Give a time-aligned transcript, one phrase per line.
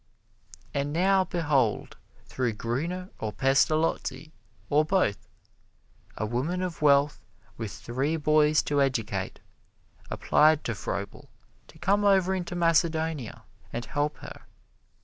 [0.73, 1.95] And now behold,
[2.25, 4.31] through Gruner or Pestalozzi
[4.67, 5.27] or both,
[6.17, 7.23] a woman of wealth
[7.55, 9.41] with three boys to educate
[10.09, 11.29] applied to Froebel
[11.67, 14.45] to come over into Macedonia and help her.